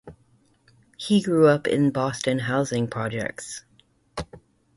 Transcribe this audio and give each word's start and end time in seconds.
He 0.97 1.21
grew 1.21 1.45
up 1.45 1.67
in 1.67 1.91
Boston 1.91 2.39
housing 2.39 2.87
projects. 2.87 3.65